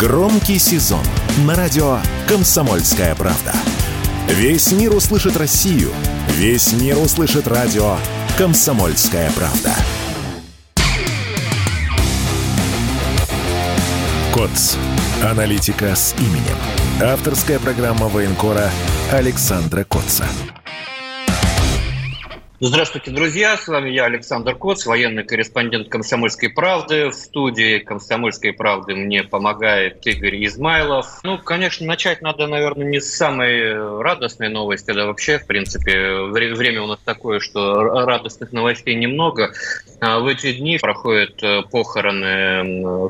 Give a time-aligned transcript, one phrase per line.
[0.00, 1.04] Громкий сезон
[1.44, 3.52] на радио «Комсомольская правда».
[4.28, 5.90] Весь мир услышит Россию.
[6.28, 7.98] Весь мир услышит радио
[8.38, 9.74] «Комсомольская правда».
[14.32, 14.78] КОЦ.
[15.22, 16.56] Аналитика с именем.
[17.02, 18.70] Авторская программа военкора
[19.12, 20.24] Александра Котца.
[22.62, 23.56] Здравствуйте, друзья!
[23.56, 27.08] С вами я, Александр Коц, военный корреспондент «Комсомольской правды».
[27.08, 31.06] В студии «Комсомольской правды» мне помогает Игорь Измайлов.
[31.22, 36.82] Ну, конечно, начать надо, наверное, не с самой радостной новости, да вообще, в принципе, время
[36.82, 39.54] у нас такое, что радостных новостей немного.
[40.02, 43.08] А в эти дни проходят э, похороны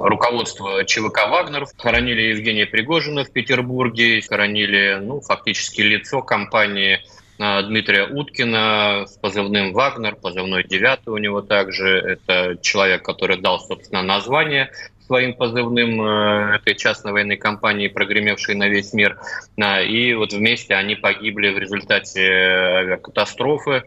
[0.00, 1.66] руководства ЧВК «Вагнер».
[1.76, 7.00] Хоронили Евгения Пригожина в Петербурге, хоронили, ну, фактически лицо компании–
[7.38, 11.88] Дмитрия Уткина с позывным «Вагнер», позывной «Девятый» у него также.
[11.88, 14.72] Это человек, который дал, собственно, название
[15.08, 19.18] своим позывным э, этой частной военной компании, прогремевшей на весь мир.
[19.56, 23.82] И вот вместе они погибли в результате авиакатастрофы э,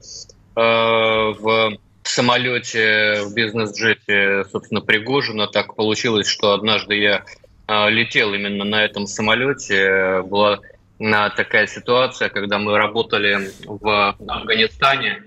[0.55, 5.45] в самолете, в бизнес-джете, собственно, Пригожина.
[5.45, 7.23] Так получилось, что однажды я
[7.67, 10.23] э, летел именно на этом самолете.
[10.23, 10.59] Была
[11.35, 15.23] такая ситуация, когда мы работали в Афганистане.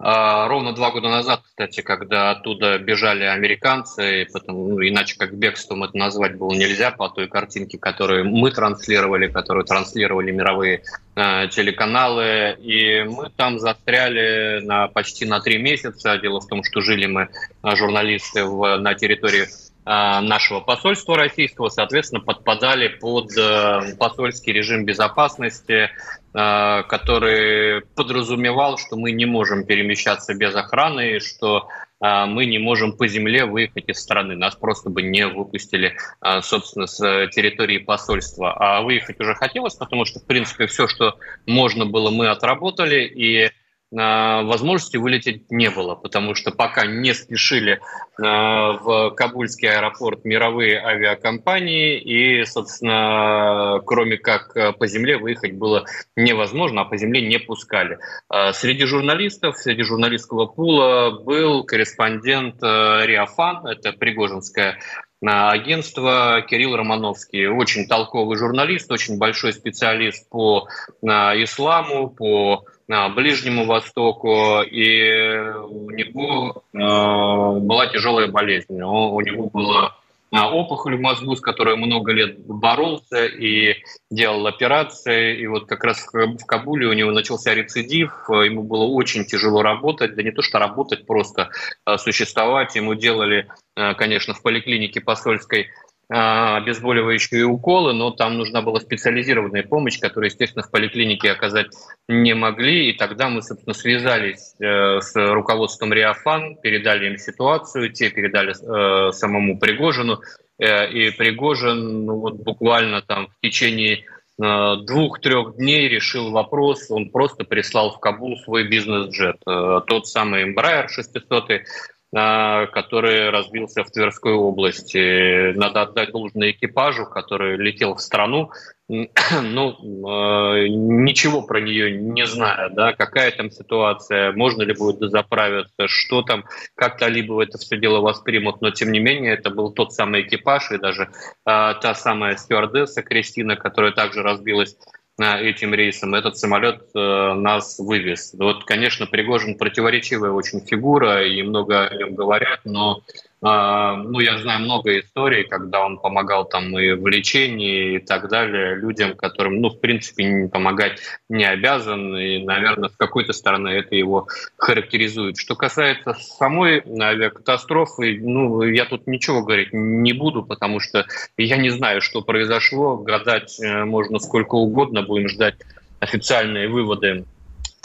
[0.00, 5.34] А, ровно два года назад, кстати, когда оттуда бежали американцы, и потом, ну, иначе как
[5.34, 10.84] бегством это назвать было нельзя по той картинке, которую мы транслировали, которую транслировали мировые
[11.16, 16.16] э, телеканалы, и мы там застряли на, почти на три месяца.
[16.18, 17.28] Дело в том, что жили мы,
[17.62, 19.48] а, журналисты, в, на территории
[19.88, 25.88] нашего посольства российского, соответственно, подпадали под э, посольский режим безопасности,
[26.34, 31.68] э, который подразумевал, что мы не можем перемещаться без охраны, что
[32.00, 34.36] мы не можем по земле выехать из страны.
[34.36, 35.96] Нас просто бы не выпустили,
[36.42, 36.96] собственно, с
[37.32, 38.52] территории посольства.
[38.52, 43.00] А выехать уже хотелось, потому что, в принципе, все, что можно было, мы отработали.
[43.00, 43.50] И
[43.90, 47.78] возможности вылететь не было, потому что пока не спешили э,
[48.18, 56.82] в Кабульский аэропорт мировые авиакомпании, и, собственно, кроме как э, по земле выехать было невозможно,
[56.82, 57.98] а по земле не пускали.
[58.30, 64.78] Э, среди журналистов, среди журналистского пула был корреспондент Риафан, это Пригожинское
[65.20, 67.48] агентство Кирилл Романовский.
[67.48, 70.68] Очень толковый журналист, очень большой специалист по
[71.02, 78.80] исламу, по Ближнему Востоку, и у него э, была тяжелая болезнь.
[78.80, 79.94] У него была
[80.32, 83.76] опухоль в мозгу, с которой много лет боролся и
[84.10, 85.38] делал операции.
[85.38, 90.14] И вот как раз в Кабуле у него начался рецидив, ему было очень тяжело работать,
[90.14, 91.50] да не то что работать, просто
[91.98, 92.74] существовать.
[92.74, 95.68] Ему делали, э, конечно, в поликлинике посольской
[96.10, 101.68] обезболивающие уколы, но там нужна была специализированная помощь, которую, естественно, в поликлинике оказать
[102.08, 102.90] не могли.
[102.90, 109.12] И тогда мы, собственно, связались э, с руководством Риафан, передали им ситуацию, те передали э,
[109.12, 110.20] самому Пригожину.
[110.58, 114.04] Э, и Пригожин ну, вот буквально там в течение
[114.40, 121.62] двух-трех дней решил вопрос, он просто прислал в Кабул свой бизнес-джет, тот самый Embraer 600,
[122.10, 125.52] который разбился в Тверской области.
[125.52, 128.50] Надо отдать должное экипажу, который летел в страну.
[129.42, 135.88] Ну, э, ничего про нее не знаю, да, какая там ситуация, можно ли будет дозаправиться,
[135.88, 139.92] что там, как-то либо это все дело воспримут, но тем не менее это был тот
[139.92, 141.10] самый экипаж и даже
[141.44, 144.76] а, та самая стюардесса Кристина, которая также разбилась
[145.18, 148.34] этим рейсом, этот самолет э, нас вывез.
[148.38, 153.02] Вот, конечно, Пригожин противоречивая очень фигура, и много о нем говорят, но
[153.40, 158.74] ну, я знаю много историй, когда он помогал там и в лечении и так далее
[158.74, 164.26] людям, которым, ну, в принципе, помогать не обязан, и, наверное, с какой-то стороны это его
[164.56, 165.38] характеризует.
[165.38, 171.70] Что касается самой авиакатастрофы, ну, я тут ничего говорить не буду, потому что я не
[171.70, 175.56] знаю, что произошло, гадать э, можно сколько угодно, будем ждать
[176.00, 177.24] официальные выводы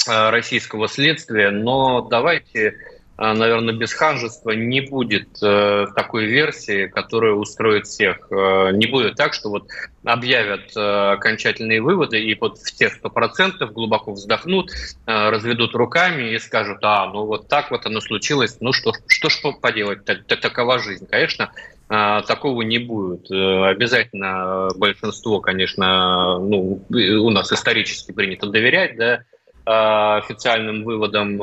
[0.07, 7.33] э, российского следствия, но давайте а, наверное, без ханжества не будет э, такой версии, которая
[7.33, 8.27] устроит всех.
[8.31, 9.67] Э, не будет так, что вот
[10.03, 16.39] объявят э, окончательные выводы и вот все сто процентов глубоко вздохнут, э, разведут руками и
[16.39, 20.79] скажут, а, ну вот так вот оно случилось, ну что, что ж поделать, так, такова
[20.79, 21.07] жизнь.
[21.09, 21.51] Конечно,
[21.89, 23.29] э, такого не будет.
[23.31, 29.19] Э, обязательно большинство, конечно, ну, у нас исторически принято доверять, да,
[29.65, 31.41] официальным выводам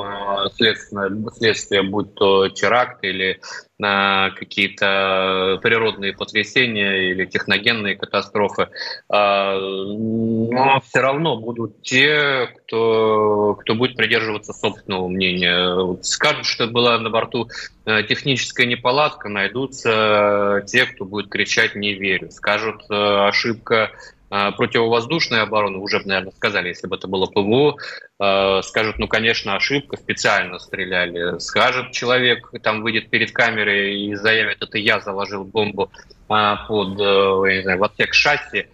[0.55, 3.41] следствия, следствия, будь то теракт или
[3.79, 8.69] на какие-то природные потрясения или техногенные катастрофы,
[9.09, 15.97] но все равно будут те, кто, кто будет придерживаться собственного мнения.
[16.03, 17.49] Скажут, что была на борту
[17.87, 22.31] э, техническая неполадка, найдутся те, кто будет кричать «не верю».
[22.31, 22.95] Скажут э,
[23.29, 23.91] ошибка
[24.31, 27.77] противовоздушной обороны, уже бы, наверное, сказали, если бы это было ПВО,
[28.21, 31.39] а, скажут, ну, конечно, ошибка, специально стреляли.
[31.41, 35.91] Скажет человек, там выйдет перед камерой и заявит, это я заложил бомбу
[36.29, 38.67] а, под, э, я не знаю, в отсек шасси,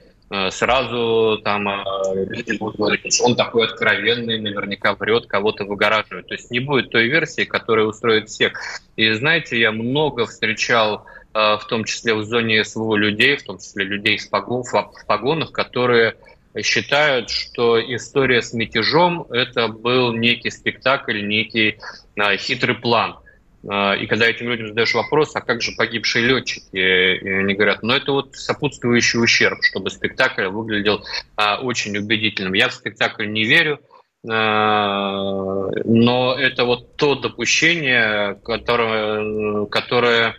[0.51, 1.69] сразу там
[2.13, 6.27] люди будут говорить, он такой откровенный, наверняка врет, кого-то выгораживает.
[6.27, 8.61] То есть не будет той версии, которая устроит всех.
[8.97, 13.59] И знаете, я много встречал Э, в том числе в зоне СВО людей, в том
[13.59, 14.31] числе людей в
[15.07, 16.17] погонах, которые
[16.63, 21.79] считают, что история с мятежом– это был некий спектакль, некий
[22.19, 23.17] а, хитрый план.
[23.69, 27.83] А, и когда этим людям задаешь вопрос, а как же погибшие летчики, и они говорят,
[27.83, 31.05] ну это вот сопутствующий ущерб, чтобы спектакль выглядел
[31.61, 32.55] очень убедительным.
[32.55, 33.81] Я в спектакль не верю,
[34.23, 35.71] но
[36.39, 40.35] это вот то допущение, которое, которое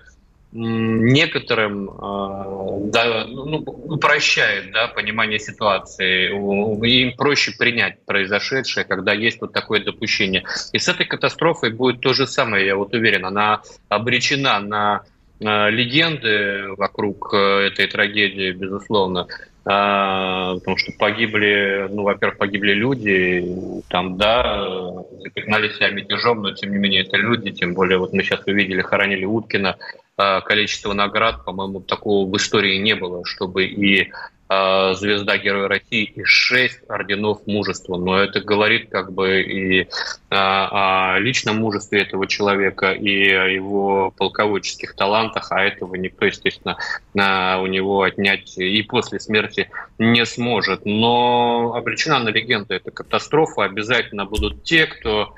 [0.52, 6.30] некоторым э, да, ну, упрощает да, понимание ситуации.
[6.30, 10.44] Им проще принять произошедшее, когда есть вот такое допущение.
[10.72, 13.26] И с этой катастрофой будет то же самое, я вот уверен.
[13.26, 15.02] Она обречена на
[15.40, 19.28] э, легенды вокруг э, этой трагедии, безусловно.
[19.68, 24.66] Потому что погибли, ну, во-первых, погибли люди, там, да,
[25.20, 28.82] запятнали себя мятежом, но, тем не менее, это люди, тем более, вот мы сейчас увидели,
[28.82, 29.76] хоронили Уткина,
[30.18, 34.08] Э, количество наград, по-моему, такого в истории не было, чтобы и э,
[34.50, 37.98] звезда Героя России и шесть орденов мужества.
[37.98, 39.86] Но это говорит как бы и э,
[40.30, 46.78] о личном мужестве этого человека, и о его полководческих талантах, а этого никто, естественно,
[47.14, 50.86] у него отнять и после смерти не сможет.
[50.86, 53.66] Но обречена на легенду эта катастрофа.
[53.66, 55.34] Обязательно будут те, кто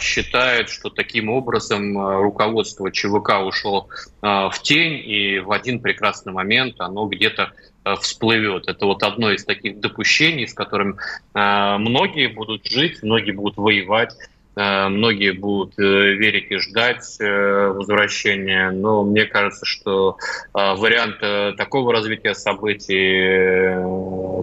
[0.00, 3.88] считает, что таким образом руководство ЧВК ушло
[4.22, 7.52] в тень, и в один прекрасный момент оно где-то
[8.00, 8.68] всплывет.
[8.68, 10.98] Это вот одно из таких допущений, с которым
[11.34, 14.14] многие будут жить, многие будут воевать,
[14.56, 18.70] многие будут э, верить и ждать э, возвращения.
[18.70, 20.16] Но мне кажется, что
[20.54, 23.74] вариант э, такого развития событий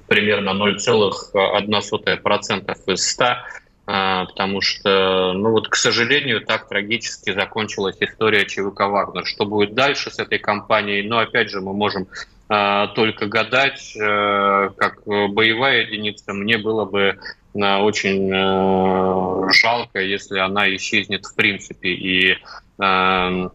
[0.07, 3.44] примерно 0,1% из 100 а,
[3.86, 9.26] потому что, ну вот, к сожалению, так трагически закончилась история ЧВК «Вагнер».
[9.26, 11.08] Что будет дальше с этой компанией?
[11.08, 12.08] Но, опять же, мы можем
[12.48, 16.34] а, только гадать, а, как боевая единица.
[16.34, 17.20] Мне было бы
[17.62, 22.38] а, очень а, жалко, если она исчезнет в принципе и
[22.80, 23.50] а,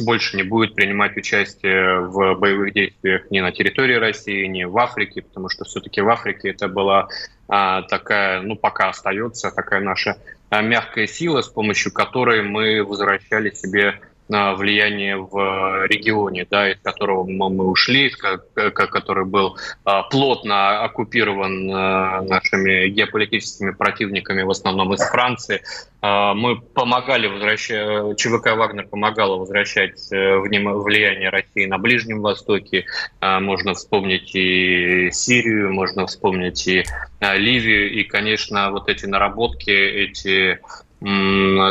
[0.00, 5.22] больше не будет принимать участие в боевых действиях ни на территории России, ни в Африке,
[5.22, 7.08] потому что все-таки в Африке это была а,
[7.46, 10.16] такая, ну пока остается такая наша
[10.50, 17.24] а, мягкая сила, с помощью которой мы возвращали себе влияние в регионе, да, из которого
[17.24, 18.10] мы ушли,
[18.54, 25.62] который был а, плотно оккупирован а, нашими геополитическими противниками, в основном из Франции.
[26.00, 32.86] А, мы помогали возвращать, ЧВК «Вагнер» помогала возвращать э, влияние России на Ближнем Востоке.
[33.20, 36.84] Можно вспомнить и Сирию, можно вспомнить и
[37.20, 37.92] Ливию.
[37.92, 40.60] И, конечно, вот эти наработки, эти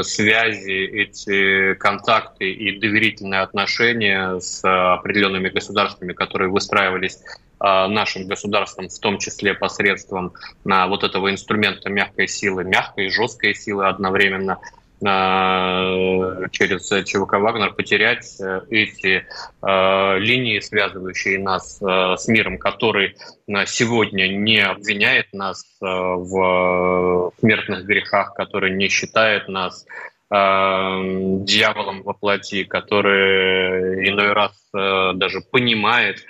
[0.03, 7.19] связи, эти контакты и доверительные отношения с определенными государствами, которые выстраивались
[7.59, 10.33] а, нашим государством, в том числе посредством
[10.69, 17.73] а, вот этого инструмента мягкой силы, мягкой и жесткой силы одновременно– Э, через ЧВК «Вагнер»
[17.73, 19.25] потерять э, эти
[19.61, 23.15] э, линии, связывающие нас с миром, который
[23.65, 29.85] сегодня не обвиняет нас в смертных грехах, который не считает нас
[30.31, 36.25] дьяволом во плоти, который иной раз даже понимает,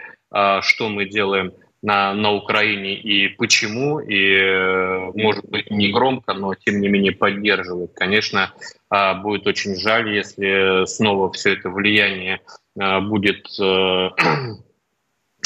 [0.62, 1.54] что мы делаем
[1.84, 7.12] на, на Украине и почему, и, э, может быть, не громко, но тем не менее
[7.12, 7.92] поддерживает.
[7.94, 8.54] Конечно,
[8.90, 12.40] а, будет очень жаль, если снова все это влияние
[12.80, 14.10] а, будет э,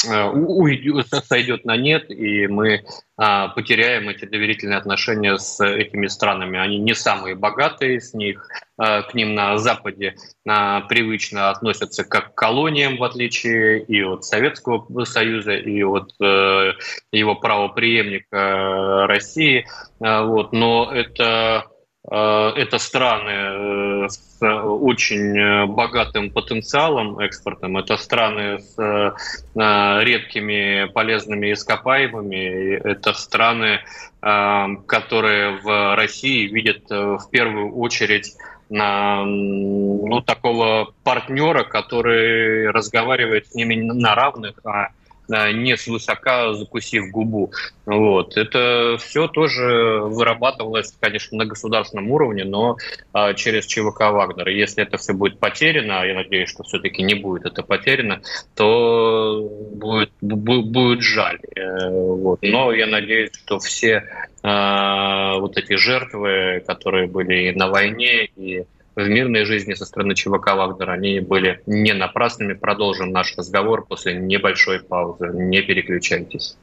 [0.06, 2.84] уйдет, сойдет на нет, и мы
[3.16, 6.58] а, потеряем эти доверительные отношения с этими странами.
[6.58, 10.14] Они не самые богатые, с них а, к ним на Западе
[10.46, 16.72] а, привычно относятся как к колониям, в отличие и от Советского Союза, и от э,
[17.10, 19.66] его правоприемника России.
[19.98, 20.52] Вот.
[20.52, 21.77] Но это Э,
[22.10, 29.14] это страны э, с очень э, богатым потенциалом экспортом, это страны с
[29.54, 33.80] редкими полезными ископаемыми, это страны,
[34.20, 38.34] которые в России видят в первую очередь
[38.68, 44.88] на ну, такого партнера, который разговаривает с ними на равных, а
[45.28, 47.52] не свысока закусив губу.
[47.86, 48.36] Вот.
[48.36, 52.76] Это все тоже вырабатывалось, конечно, на государственном уровне, но
[53.12, 54.50] а, через ЧВК Вагнера.
[54.50, 58.20] Если это все будет потеряно, а я надеюсь, что все-таки не будет это потеряно,
[58.54, 61.38] то будет, будет жаль.
[61.56, 62.40] Э, вот.
[62.42, 64.04] Но я надеюсь, что все
[64.42, 68.64] а, вот эти жертвы, которые были и на войне, и
[68.98, 72.54] в мирной жизни со стороны ЧВК Вагнера, они были не напрасными.
[72.54, 75.30] Продолжим наш разговор после небольшой паузы.
[75.32, 76.56] Не переключайтесь.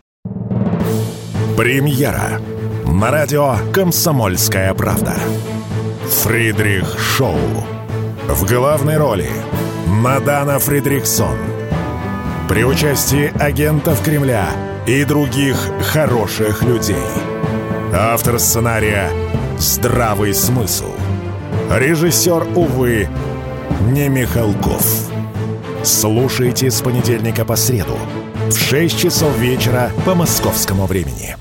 [1.57, 2.41] Премьера
[2.85, 5.13] на радио «Комсомольская правда».
[6.03, 7.39] Фридрих Шоу.
[8.27, 9.29] В главной роли
[9.87, 11.37] Мадана Фридриксон.
[12.49, 14.49] При участии агентов Кремля
[14.85, 15.55] и других
[15.93, 16.95] хороших людей.
[17.93, 19.09] Автор сценария
[19.57, 20.91] «Здравый смысл».
[21.69, 23.09] Режиссер, увы,
[23.91, 25.09] не Михалков.
[25.83, 27.97] Слушайте с понедельника по среду
[28.49, 31.35] в 6 часов вечера по московскому времени.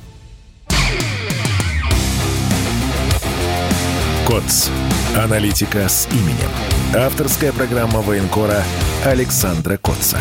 [4.27, 4.71] КОЦ.
[5.15, 6.51] Аналитика с именем.
[6.95, 8.63] Авторская программа военкора
[9.05, 10.19] Александра Котца.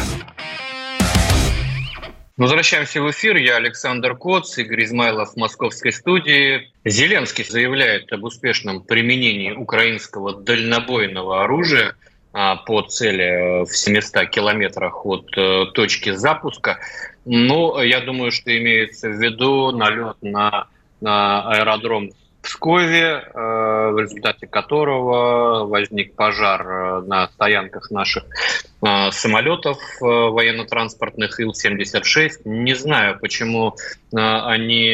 [2.35, 3.35] Возвращаемся в эфир.
[3.37, 6.71] Я Александр Коц, Игорь Измайлов в московской студии.
[6.83, 11.95] Зеленский заявляет об успешном применении украинского дальнобойного оружия
[12.31, 16.79] а, по цели в 700 километрах от э, точки запуска.
[17.23, 20.65] Но я думаю, что имеется в виду налет на,
[21.01, 22.13] на аэродром
[22.43, 28.25] Пскове, э, в результате которого возник пожар э, на стоянках наших
[28.85, 32.41] э, самолетов военно-транспортных Ил-76.
[32.43, 33.75] Не знаю, почему
[34.11, 34.93] они,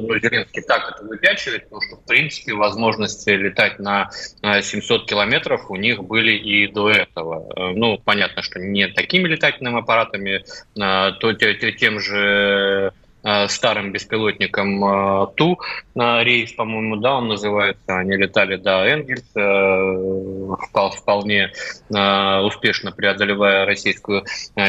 [0.00, 4.10] ну, Зеленский так это выпячивает, потому что, в принципе, возможности летать на
[4.42, 7.72] 700 километров у них были и до этого.
[7.72, 10.44] Ну, понятно, что не такими летательными аппаратами,
[10.74, 12.92] то тем же
[13.48, 15.58] старым беспилотником Ту
[15.94, 17.80] рейс, по-моему, да, он называется.
[17.86, 21.52] Они летали до Энгельса, э, вполне
[21.90, 24.24] успешно преодолевая российскую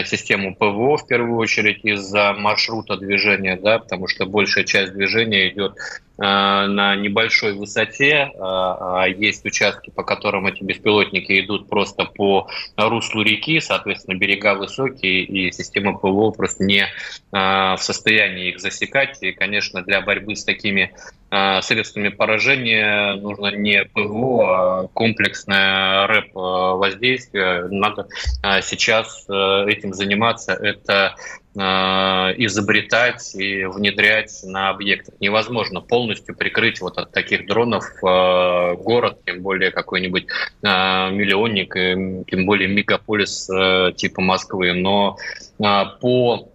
[0.06, 5.76] систему ПВО, в первую очередь из-за маршрута движения, да, потому что большая часть движения идет
[6.22, 12.48] Э, на небольшой высоте, э, а есть участки, по которым эти беспилотники идут просто по
[12.78, 16.88] руслу реки, соответственно, берега высокие, и система ПВО просто не э,
[17.32, 19.18] в состоянии их засекать.
[19.24, 20.94] И, конечно, для борьбы с такими
[21.62, 27.68] средствами поражения нужно не ПВО, а комплексное рэп воздействие.
[27.70, 28.08] Надо
[28.62, 30.54] сейчас этим заниматься.
[30.54, 31.16] Это
[31.54, 35.16] Э, изобретать и внедрять на объектах.
[35.20, 41.74] Невозможно полностью прикрыть вот от таких дронов э, город, тем более какой-нибудь э, миллионник,
[42.30, 43.50] тем более мегаполис
[43.98, 44.72] типа Москвы.
[44.72, 45.18] Но
[45.58, 46.51] по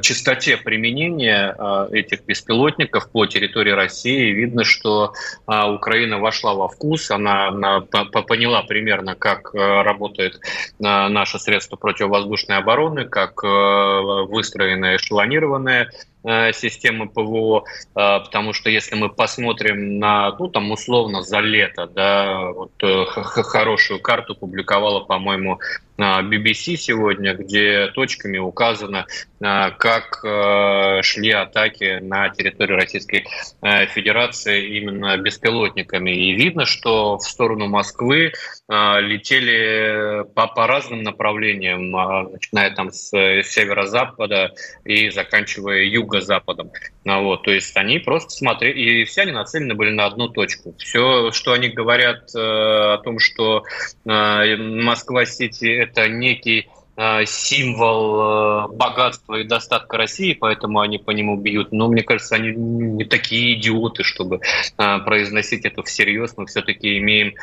[0.00, 4.30] частоте применения а, этих беспилотников по территории России.
[4.30, 5.12] Видно, что
[5.46, 7.80] а, Украина вошла во вкус, она,
[8.26, 10.40] поняла примерно, как работает
[10.78, 15.90] наше средство противовоздушной обороны, как выстроена эшелонированная
[16.24, 22.72] системы ПВО, потому что если мы посмотрим на, ну, там, условно, за лето, да, вот
[22.82, 25.60] э, хорошую карту публиковала, по-моему,
[25.98, 29.06] BBC сегодня, где точками указано,
[29.40, 33.26] как э, шли атаки на территорию Российской
[33.62, 36.10] э, Федерации именно беспилотниками.
[36.10, 38.32] И видно, что в сторону Москвы
[38.70, 44.52] а, летели по, по разным направлениям, а, начиная там с северо-запада
[44.84, 46.72] и заканчивая юго-западом.
[47.04, 50.74] Вот, то есть они просто смотрели, и все они нацелены были на одну точку.
[50.78, 53.64] Все, что они говорят э, о том, что
[54.04, 56.77] Москва-Сити это некий Э,
[57.26, 61.70] символ э, богатства и достатка России, поэтому они по нему бьют.
[61.70, 64.40] Но мне кажется, они не такие идиоты, чтобы
[64.76, 66.34] э, произносить это всерьез.
[66.36, 67.34] Мы все-таки имеем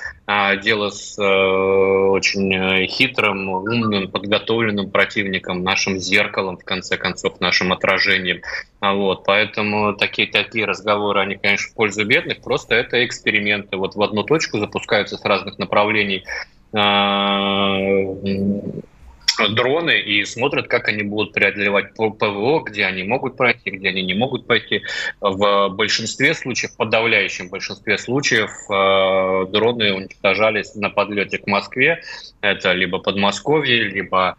[0.61, 8.41] дело с очень хитрым, умным, подготовленным противником, нашим зеркалом, в конце концов, нашим отражением.
[8.81, 13.77] Вот, поэтому такие, такие разговоры, они, конечно, в пользу бедных, просто это эксперименты.
[13.77, 16.25] Вот в одну точку запускаются с разных направлений
[19.49, 24.13] дроны и смотрят, как они будут преодолевать ПВО, где они могут пройти, где они не
[24.13, 24.83] могут пройти.
[25.21, 32.01] В большинстве случаев, в подавляющем большинстве случаев, э, дроны уничтожались на подлете к Москве.
[32.41, 34.37] Это либо Подмосковье, либо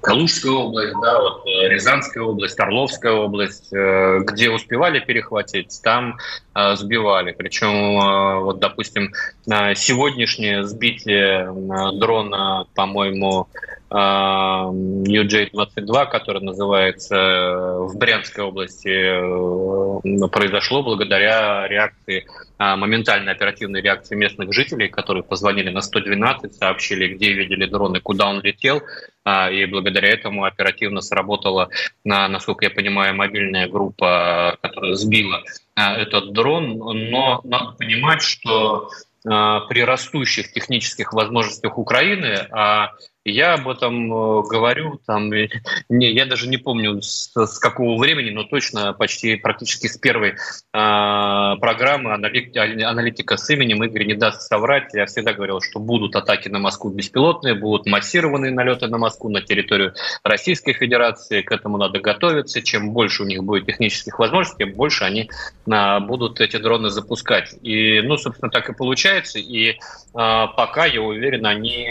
[0.00, 6.18] Калужская область, да, вот э, Рязанская область, Орловская область, э, где успевали перехватить, там
[6.54, 7.32] э, сбивали.
[7.32, 9.12] Причем, вот, допустим,
[9.46, 11.52] сегодняшнее сбитие
[11.98, 13.48] дрона, по-моему,
[13.88, 22.26] UJ-22, который называется в Брянской области, произошло благодаря реакции,
[22.58, 28.28] моментальной оперативной реакции местных жителей, которые позвонили на 112, сообщили, где видели дрон и куда
[28.28, 28.82] он летел,
[29.28, 31.68] и благодаря этому оперативно сработала,
[32.04, 35.44] насколько я понимаю, мобильная группа, которая сбила
[35.76, 36.78] этот дрон.
[36.78, 38.88] Но надо понимать, что
[39.22, 42.90] при растущих технических возможностях Украины, а
[43.30, 45.30] я об этом э, говорю, там,
[45.88, 50.30] не, я даже не помню с, с какого времени, но точно почти практически с первой
[50.30, 50.34] э,
[50.72, 54.94] программы аналитика, с именем Игорь не даст соврать.
[54.94, 59.42] Я всегда говорил, что будут атаки на Москву беспилотные, будут массированные налеты на Москву, на
[59.42, 61.42] территорию Российской Федерации.
[61.42, 62.62] К этому надо готовиться.
[62.62, 65.28] Чем больше у них будет технических возможностей, тем больше они
[65.66, 67.54] э, будут эти дроны запускать.
[67.62, 69.40] И, ну, собственно, так и получается.
[69.40, 69.74] И э,
[70.12, 71.88] пока, я уверен, они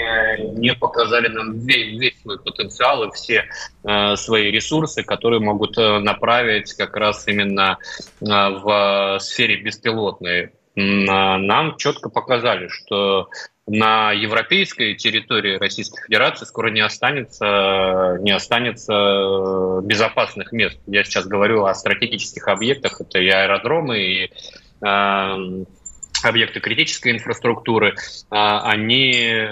[0.55, 3.45] не показали дали нам весь, весь свой потенциал и все
[3.83, 7.77] э, свои ресурсы, которые могут э, направить как раз именно
[8.21, 10.51] э, в сфере беспилотной.
[10.77, 13.29] Нам четко показали, что
[13.65, 20.77] на европейской территории Российской Федерации скоро не останется, не останется безопасных мест.
[20.85, 24.31] Я сейчас говорю о стратегических объектах, это и аэродромы, и
[24.85, 25.65] э,
[26.25, 27.95] объекты критической инфраструктуры,
[28.29, 29.49] а, они э,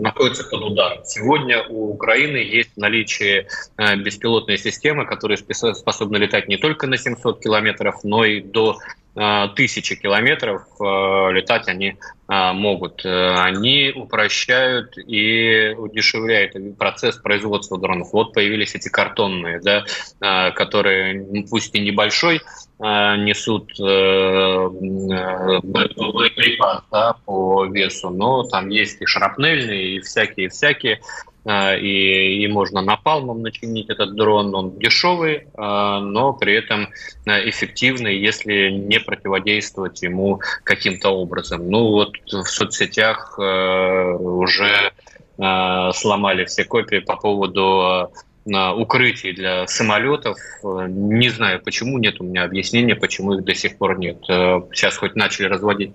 [0.00, 1.04] находятся под ударом.
[1.04, 7.42] Сегодня у Украины есть наличие э, беспилотной системы, которые способны летать не только на 700
[7.42, 8.78] километров, но и до
[9.56, 11.96] тысячи километров летать они
[12.28, 13.04] могут.
[13.04, 18.12] Они упрощают и удешевляют процесс производства дронов.
[18.12, 19.84] Вот появились эти картонные, да,
[20.52, 22.40] которые пусть и небольшой
[22.82, 24.68] Э, несут э, э,
[25.62, 31.02] боеприпас да, по весу, но там есть и шрапнельные, и всякие-всякие,
[31.46, 34.54] и, и можно напалмом начинить этот дрон.
[34.54, 36.88] Он дешевый, но при этом
[37.24, 41.70] эффективный, если не противодействовать ему каким-то образом.
[41.70, 44.92] Ну вот в соцсетях уже
[45.38, 48.10] сломали все копии по поводу
[48.44, 50.36] укрытий для самолетов.
[50.62, 54.18] Не знаю, почему нет у меня объяснения, почему их до сих пор нет.
[54.28, 55.92] Э, сейчас хоть начали разводить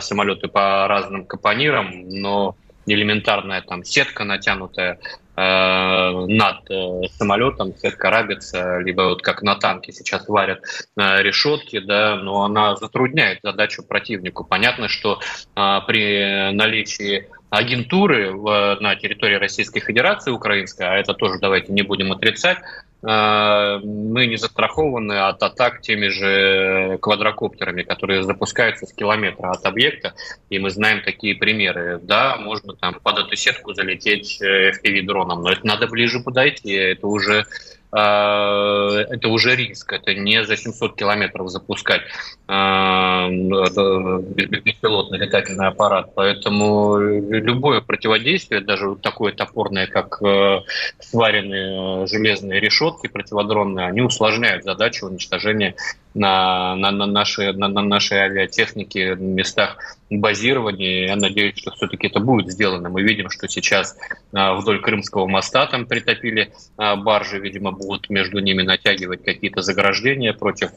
[0.00, 2.56] самолеты по разным капонирам, но
[2.94, 4.98] элементарная там сетка натянутая
[5.36, 10.62] э, над э, самолетом, сетка рабится, либо вот как на танке сейчас варят
[10.96, 14.44] э, решетки, да, но она затрудняет задачу противнику.
[14.44, 15.20] Понятно, что
[15.54, 22.12] при наличии агентуры в, на территории Российской Федерации украинской, а это тоже давайте не будем
[22.12, 22.58] отрицать,
[23.02, 30.14] э, мы не застрахованы от атак теми же квадрокоптерами, которые запускаются с километра от объекта,
[30.50, 31.98] и мы знаем такие примеры.
[32.02, 37.06] Да, можно там под эту сетку залететь э, FPV-дроном, но это надо ближе подойти, это
[37.06, 37.46] уже
[37.90, 42.02] это уже риск, это не за 700 километров запускать
[42.46, 46.12] а, беспилотный летательный аппарат.
[46.14, 50.60] Поэтому любое противодействие, даже такое топорное, как э,
[50.98, 55.74] сваренные железные решетки противодронные, они усложняют задачу уничтожения
[56.18, 59.78] на, на, на, нашей, на, на нашей авиатехнике местах
[60.10, 61.06] базирования.
[61.06, 62.88] Я надеюсь, что все-таки это будет сделано.
[62.88, 63.96] Мы видим, что сейчас
[64.32, 70.32] а, вдоль Крымского моста там притопили а, баржи, видимо, будут между ними натягивать какие-то заграждения
[70.32, 70.70] против,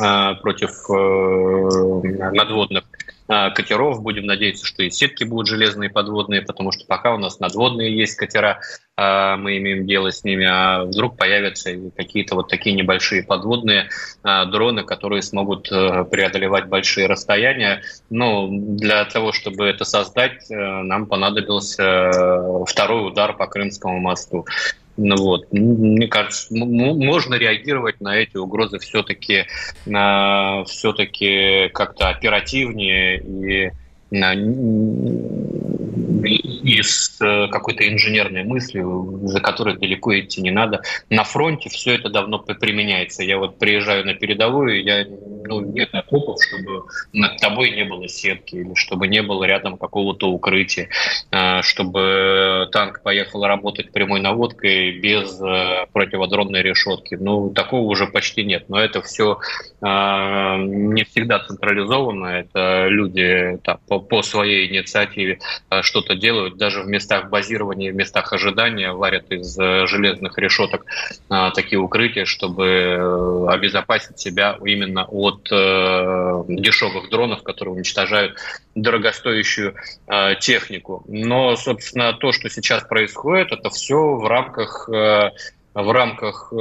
[0.00, 2.84] а, против э, надводных
[3.54, 4.02] катеров.
[4.02, 8.16] Будем надеяться, что и сетки будут железные подводные, потому что пока у нас надводные есть
[8.16, 8.60] катера,
[8.96, 13.88] мы имеем дело с ними, а вдруг появятся какие-то вот такие небольшие подводные
[14.22, 17.82] дроны, которые смогут преодолевать большие расстояния.
[18.10, 22.10] Но для того, чтобы это создать, нам понадобился
[22.66, 24.44] второй удар по Крымскому мосту.
[25.02, 29.46] Ну вот, мне кажется, можно реагировать на эти угрозы все-таки,
[29.86, 33.72] все-таки как-то оперативнее и
[36.28, 40.82] и с э, какой-то инженерной мыслью, за которой далеко идти не надо.
[41.08, 43.22] На фронте все это давно применяется.
[43.22, 45.06] Я вот приезжаю на передовую, я,
[45.44, 50.30] ну, нет окопов, чтобы над тобой не было сетки, или чтобы не было рядом какого-то
[50.30, 50.88] укрытия,
[51.30, 57.16] э, чтобы танк поехал работать прямой наводкой без э, противодронной решетки.
[57.18, 58.68] Ну, такого уже почти нет.
[58.68, 59.38] Но это все
[59.80, 62.26] не всегда централизовано.
[62.26, 65.38] Это люди там, по, по своей инициативе
[65.82, 70.84] что-то делают, даже в местах базирования, в местах ожидания варят из э, железных решеток
[71.28, 78.36] а, такие укрытия, чтобы э, обезопасить себя именно от э, дешевых дронов, которые уничтожают
[78.74, 79.74] дорогостоящую
[80.40, 81.02] технику.
[81.08, 84.88] Но, собственно, то, что сейчас происходит, это все в рамках
[85.74, 86.56] в рамках э,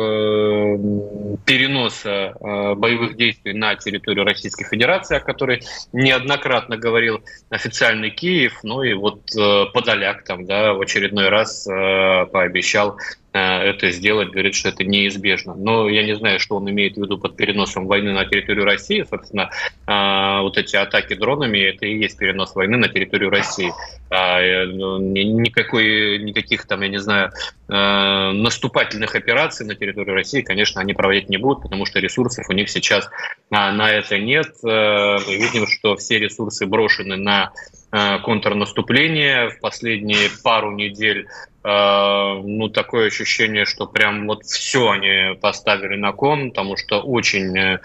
[1.45, 8.84] переноса э, боевых действий на территорию Российской Федерации, о которой неоднократно говорил официальный Киев, ну
[8.84, 12.98] и вот э, Подоляк там, да, в очередной раз э, пообещал
[13.32, 15.54] это сделать, говорит, что это неизбежно.
[15.54, 19.06] Но я не знаю, что он имеет в виду под переносом войны на территорию России.
[19.08, 19.50] Собственно,
[19.88, 23.72] э, вот эти атаки дронами, это и есть перенос войны на территорию России.
[24.10, 27.32] А, э, ну, никакой, никаких там, я не знаю,
[27.68, 32.54] э, наступательных операций на территории России, конечно, они проводить не будут, потому что ресурсов у
[32.54, 33.10] них сейчас
[33.52, 34.48] а, на это нет.
[34.63, 37.52] Э, мы видим, что все ресурсы брошены на
[37.91, 39.49] контрнаступление.
[39.49, 41.28] В последние пару недель
[41.63, 47.80] ну, такое ощущение, что прям вот все они поставили на кон, потому что очень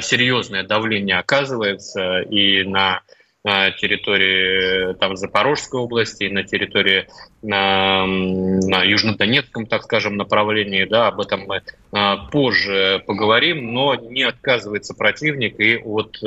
[0.00, 3.02] серьезное давление оказывается и на
[3.42, 7.06] территории там, Запорожской области, на территории
[7.42, 10.84] на, на Южнодонецком, так скажем, направлении.
[10.84, 11.62] Да, об этом мы
[12.30, 16.26] позже поговорим, но не отказывается противник и от э,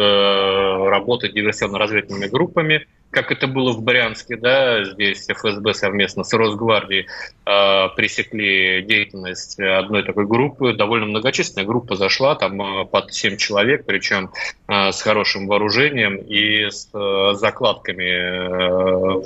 [0.90, 7.06] работы диверсионно-разведывательными группами, как это было в Брянске, да, здесь ФСБ совместно с Росгвардией
[7.46, 13.86] э, пресекли деятельность одной такой группы, довольно многочисленная группа зашла, там э, под 7 человек,
[13.86, 14.32] причем
[14.68, 19.22] э, с хорошим вооружением и с э, закладками, э,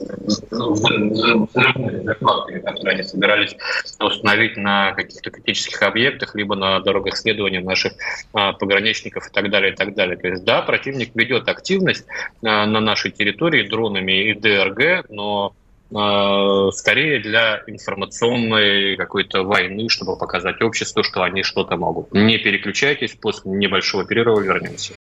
[2.62, 3.56] которые они собирались
[4.00, 9.72] установить на каких-то критических объектах, либо на дорогах следования наших э, пограничников и так далее,
[9.72, 10.18] и так далее.
[10.18, 15.54] То есть, да, противник ведет активность э, на нашей территории, дронами и ДРГ, но
[15.92, 22.12] э, скорее для информационной какой-то войны, чтобы показать обществу, что они что-то могут.
[22.14, 24.96] Не переключайтесь, после небольшого перерыва вернемся.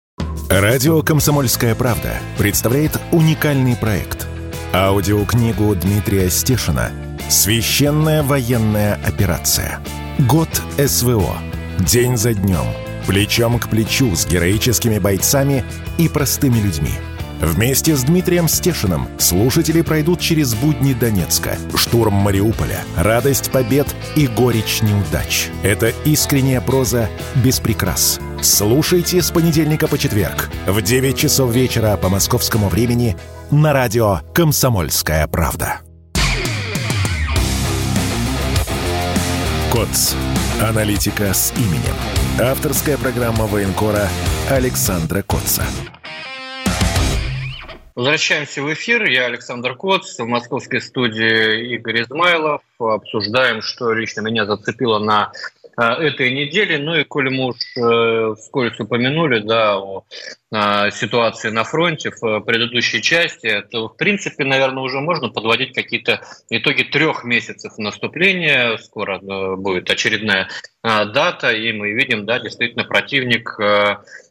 [0.50, 4.28] Радио «Комсомольская правда» представляет уникальный проект.
[4.74, 6.92] Аудиокнигу Дмитрия Стешина
[7.30, 9.80] «Священная военная операция.
[10.20, 11.38] Год СВО.
[11.80, 12.66] День за днем.
[13.08, 15.64] Плечом к плечу с героическими бойцами
[15.98, 16.92] и простыми людьми»
[17.44, 24.82] Вместе с Дмитрием Стешиным слушатели пройдут через будни Донецка, штурм Мариуполя, радость побед и горечь
[24.82, 25.50] неудач.
[25.62, 28.22] Это искренняя проза без прикрас.
[28.42, 33.18] Слушайте с понедельника по четверг в 9 часов вечера по московскому времени
[33.52, 35.82] на радио «Комсомольская правда».
[39.70, 40.16] КОЦ.
[40.62, 41.96] Аналитика с именем.
[42.40, 44.08] Авторская программа военкора
[44.50, 45.64] Александра Котца.
[47.96, 49.06] Возвращаемся в эфир.
[49.06, 52.62] Я Александр Коц, в московской студии Игорь Измайлов.
[52.80, 55.32] Обсуждаем, что лично меня зацепило на
[55.78, 56.80] э, этой неделе.
[56.80, 60.06] Ну и коли мы уж э, вскользь упомянули да, о
[60.52, 66.20] э, ситуации на фронте в предыдущей части, то, в принципе, наверное, уже можно подводить какие-то
[66.50, 68.76] итоги трех месяцев наступления.
[68.78, 69.20] Скоро
[69.56, 70.50] будет очередная
[70.82, 73.56] дата, и мы видим, да, действительно, противник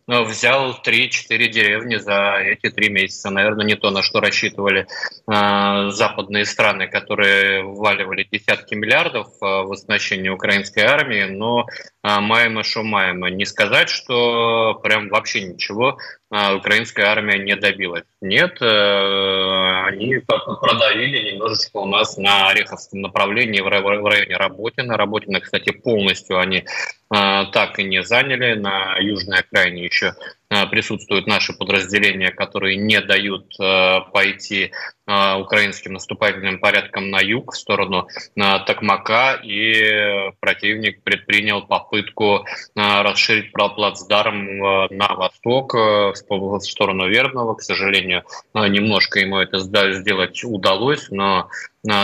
[0.06, 3.30] взял 3-4 деревни за эти три месяца.
[3.30, 9.72] Наверное, не то, на что рассчитывали э, западные страны, которые вваливали десятки миллиардов э, в
[9.72, 11.66] оснащение украинской армии, но
[12.02, 13.30] э, маемо шо маемо.
[13.30, 15.98] Не сказать, что прям вообще ничего
[16.32, 18.04] украинская армия не добилась.
[18.22, 24.96] Нет, э, они продавили немножечко у нас на Ореховском направлении в районе Работина.
[24.96, 26.64] Работина, кстати, полностью они
[27.10, 28.54] а, так и не заняли.
[28.54, 30.14] На южной окраине еще
[30.70, 33.56] присутствуют наши подразделения, которые не дают
[34.12, 34.72] пойти
[35.06, 44.58] украинским наступательным порядком на юг, в сторону Токмака, и противник предпринял попытку расширить плацдарм
[44.90, 46.14] на восток, в
[46.60, 47.54] сторону Вербного.
[47.54, 48.22] К сожалению,
[48.54, 51.48] немножко ему это сделать удалось, но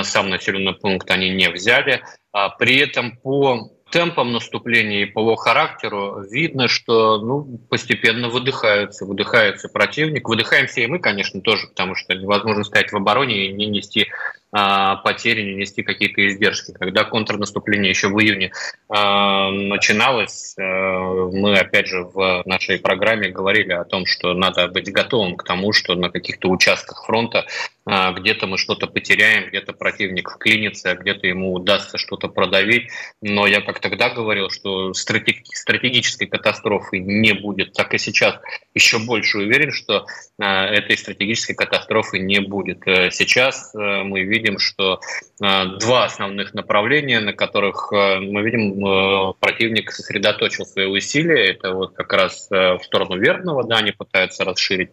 [0.03, 2.03] сам населенный пункт они не взяли.
[2.33, 9.05] А при этом по темпам наступления и по его характеру видно, что ну, постепенно выдыхаются,
[9.05, 10.29] выдыхается противник.
[10.29, 14.09] Выдыхаемся и мы, конечно, тоже, потому что невозможно стоять в обороне и не нести
[14.51, 16.73] потери, не нести какие-то издержки.
[16.73, 18.53] Когда контрнаступление еще в июне
[18.89, 24.91] а, начиналось, а, мы, опять же, в нашей программе говорили о том, что надо быть
[24.91, 27.47] готовым к тому, что на каких-то участках фронта
[27.87, 32.91] где-то мы что-то потеряем, где-то противник вклинится, где-то ему удастся что-то продавить.
[33.23, 38.39] Но я как тогда говорил, что стратегической катастрофы не будет, так и сейчас
[38.75, 40.05] еще больше уверен, что
[40.39, 42.83] этой стратегической катастрофы не будет.
[42.85, 45.01] Сейчас мы видим видим, что
[45.42, 51.51] э, два основных направления, на которых э, мы видим, э, противник сосредоточил свои усилия.
[51.51, 54.90] Это вот как раз в сторону Верного, да, они пытаются расширить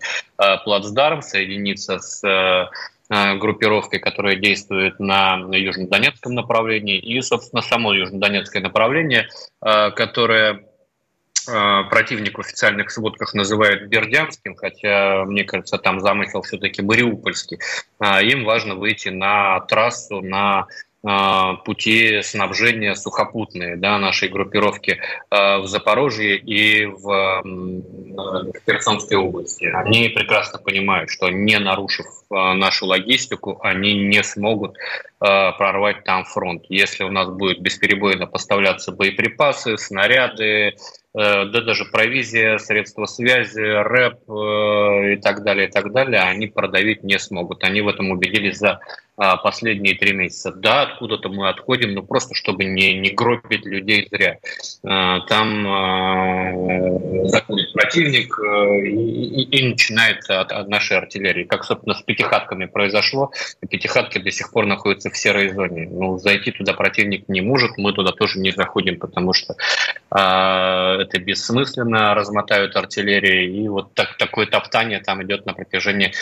[0.64, 2.70] плацдарм, соединиться с
[3.10, 9.28] группировкой, которая действует на южнодонецком направлении, и, собственно, само южнодонецкое направление,
[9.60, 10.66] которое
[11.46, 17.60] противник в официальных сводках называют Бердянским, хотя, мне кажется, там замысел все-таки Мариупольский.
[18.00, 20.68] А, им важно выйти на трассу, на
[21.04, 27.44] а, пути снабжения сухопутные да, нашей группировки в Запорожье и в
[28.66, 29.66] Херсонской области.
[29.66, 34.78] Они прекрасно понимают, что не нарушив нашу логистику, они не смогут
[35.58, 36.64] прорвать там фронт.
[36.70, 40.76] Если у нас будет бесперебойно поставляться боеприпасы, снаряды,
[41.18, 46.48] Э, да даже провизия, средства связи, рэп э, и так далее, и так далее, они
[46.48, 47.64] продавить не смогут.
[47.64, 48.80] Они в этом убедились за
[49.18, 50.52] последние три месяца.
[50.52, 54.40] Да, откуда-то мы отходим, но просто чтобы не, не гробить людей зря.
[54.84, 55.64] Там
[57.30, 61.46] заходит противник и, и, и начинает от, от нашей артиллерии.
[61.46, 63.32] Как, собственно, с пятихатками произошло.
[63.70, 65.88] Пятихатки до сих пор находятся в серой зоне.
[65.90, 69.56] Ну, зайти туда противник не может, мы туда тоже не заходим, потому что
[70.12, 76.14] это бессмысленно, размотают артиллерию, и вот так, такое топтание там идет на протяжении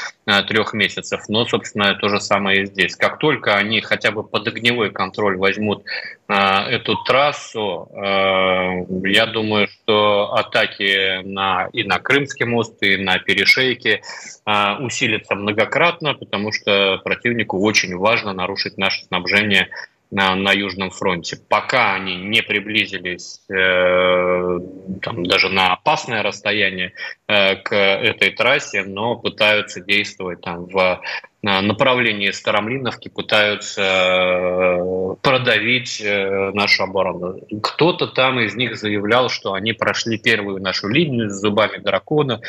[0.47, 1.23] трех месяцев.
[1.27, 2.95] Но, собственно, то же самое и здесь.
[2.95, 9.67] Как только они хотя бы под огневой контроль возьмут э, эту трассу, э, я думаю,
[9.67, 14.01] что атаки на, и на Крымский мост, и на перешейки
[14.45, 19.69] э, усилятся многократно, потому что противнику очень важно нарушить наше снабжение
[20.13, 21.37] на, на Южном фронте.
[21.49, 24.59] Пока они не приблизились э,
[25.01, 26.93] там, даже на опасное расстояние
[27.27, 31.01] э, к этой трассе, но пытаются действовать там, в
[31.41, 37.41] направлении Старомлиновки, пытаются э, продавить э, нашу оборону.
[37.61, 42.39] Кто-то там из них заявлял, что они прошли первую нашу линию с зубами дракона.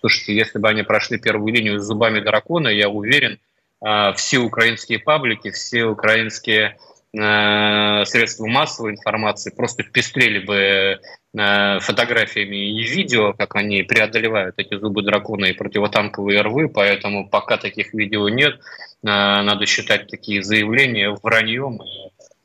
[0.00, 3.38] Слушайте, если бы они прошли первую линию с зубами дракона, я уверен,
[3.84, 6.78] э, все украинские паблики, все украинские
[7.14, 11.00] средства массовой информации просто пестрели бы
[11.34, 17.56] э, фотографиями и видео, как они преодолевают эти зубы дракона и противотанковые рвы, поэтому пока
[17.56, 18.58] таких видео нет, э,
[19.02, 21.80] надо считать такие заявления враньем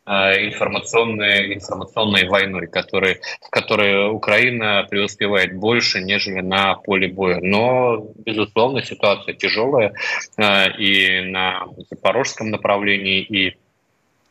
[0.06, 7.40] информационной, информационной войной, который, в которой Украина преуспевает больше, нежели на поле боя.
[7.42, 9.94] Но, безусловно, ситуация тяжелая
[10.78, 13.63] и на запорожском направлении, и Э,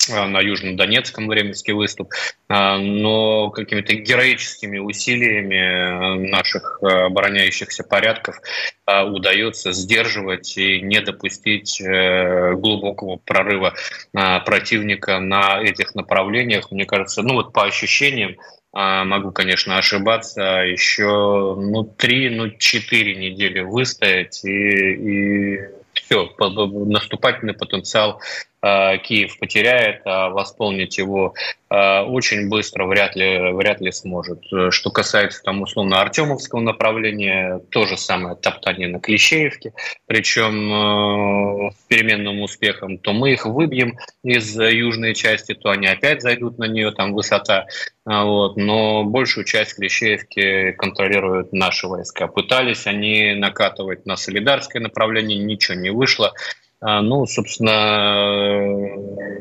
[0.08, 2.12] на Южном Донецком временский выступ,
[2.48, 8.40] э, но какими-то героическими усилиями э, наших обороняющихся порядков
[8.84, 13.74] удается сдерживать и не допустить глубокого прорыва
[14.12, 16.70] противника на этих направлениях.
[16.72, 18.36] Мне кажется, ну вот по ощущениям,
[18.72, 25.60] могу, конечно, ошибаться, еще ну, три, ну, четыре недели выстоять и, и
[25.94, 31.34] все, наступательный потенциал Э, Киев потеряет, а восполнить его
[31.68, 34.44] э, очень быстро вряд ли, вряд ли сможет.
[34.70, 39.72] Что касается там условно Артемовского направления, то же самое топтание на Клещеевке,
[40.06, 46.22] причем э, с переменным успехом, то мы их выбьем из южной части, то они опять
[46.22, 47.66] зайдут на нее, там высота,
[48.04, 52.28] вот, но большую часть Клещеевки контролируют наши войска.
[52.28, 56.32] Пытались они накатывать на Солидарское направление, ничего не вышло.
[56.82, 58.76] А, ну, собственно,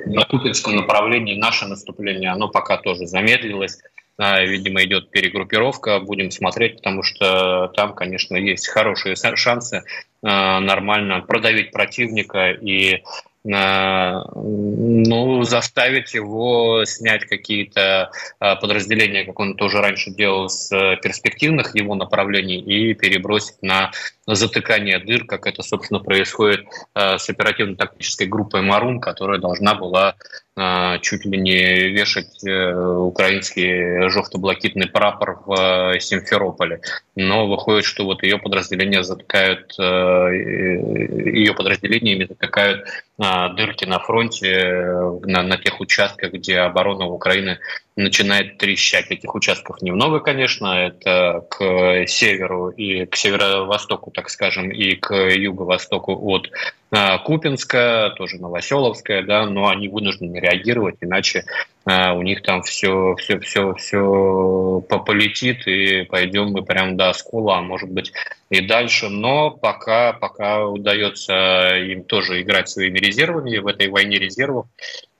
[0.05, 3.79] на Купинском направлении наше наступление, оно пока тоже замедлилось.
[4.19, 5.99] видимо, идет перегруппировка.
[5.99, 9.83] Будем смотреть, потому что там, конечно, есть хорошие шансы
[10.21, 13.01] нормально продавить противника и
[13.43, 21.75] ну, заставить его снять какие-то а, подразделения, как он тоже раньше делал, с э, перспективных
[21.75, 23.91] его направлений и перебросить на
[24.27, 30.15] затыкание дыр, как это, собственно, происходит э, с оперативно-тактической группой «Марун», которая должна была
[30.50, 30.50] э,
[31.01, 36.81] чуть ли не вешать украинский жовто-блакитный прапор в Симферополе.
[37.15, 42.85] Но выходит, что вот ее подразделения затыкают, ее подразделениями затыкают
[43.17, 44.83] дырки на фронте,
[45.23, 47.59] на, на тех участках, где оборона Украины
[48.01, 49.11] начинает трещать.
[49.11, 55.13] Этих участков не много, конечно, это к северу и к северо-востоку, так скажем, и к
[55.13, 56.49] юго-востоку от
[56.91, 61.45] а, Купинска, тоже Новоселовская, да, но они вынуждены реагировать, иначе
[61.85, 67.61] у них там все, все, все, все полетит, и пойдем мы прям до скула, а
[67.61, 68.13] может быть
[68.51, 69.09] и дальше.
[69.09, 74.67] Но пока, пока удается им тоже играть своими резервами в этой войне резервов,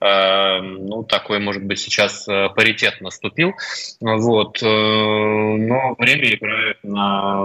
[0.00, 3.54] а, ну, такой, может быть, сейчас паритет наступил,
[4.00, 7.40] вот, э, но время играет на,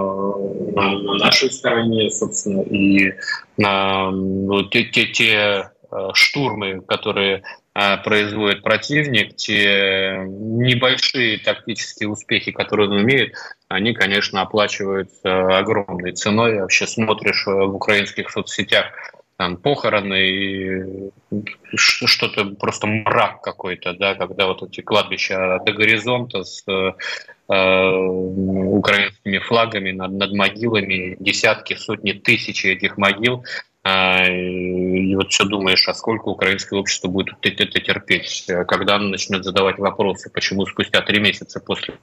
[0.76, 3.14] на, на нашей стороне, собственно, и
[3.58, 7.42] на ну, те, те, те э, штурмы, которые э,
[8.04, 13.36] производит противник, те небольшие тактические успехи, которые он имеет,
[13.68, 16.62] они, конечно, оплачиваются огромной ценой.
[16.62, 18.88] Вообще смотришь в украинских соцсетях
[19.38, 21.12] там похороны и
[21.76, 26.94] что-то просто мрак какой-то, да, когда вот эти кладбища до горизонта с э,
[27.48, 33.77] украинскими флагами над, над могилами, десятки, сотни, тысячи этих могил, э,
[34.28, 39.78] и вот все думаешь, а сколько украинское общество будет это терпеть, когда оно начнет задавать
[39.78, 41.96] вопросы, почему спустя три месяца после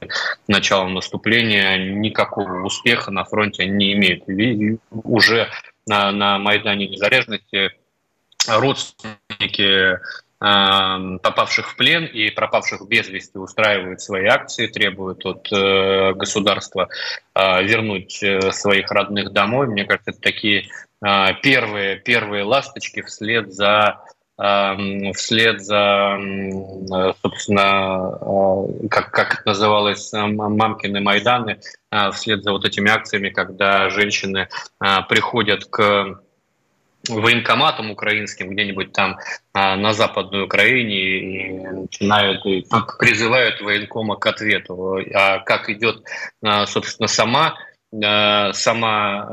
[0.48, 4.28] начала наступления никакого успеха на фронте не имеет.
[4.28, 5.48] И уже
[5.86, 7.72] на, на Майдане Незалежности
[8.48, 9.98] родственники э,
[10.44, 16.88] попавших в плен и пропавших без вести устраивают свои акции, требуют от э, государства
[17.34, 18.22] э, вернуть
[18.54, 19.68] своих родных домой.
[19.68, 20.68] Мне кажется, это такие
[21.42, 24.00] первые, первые ласточки вслед за
[24.36, 26.18] вслед за,
[27.22, 28.18] собственно,
[28.90, 31.60] как, как это называлось, мамкины Майданы,
[32.12, 34.48] вслед за вот этими акциями, когда женщины
[35.08, 36.23] приходят к
[37.08, 39.18] военкоматам украинским где-нибудь там
[39.52, 42.66] на Западной Украине и начинают и
[42.98, 44.98] призывают военкома к ответу.
[45.14, 46.04] А как идет,
[46.66, 47.56] собственно, сама
[48.52, 49.28] сама